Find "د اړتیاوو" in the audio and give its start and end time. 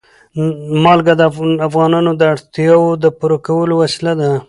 2.17-2.99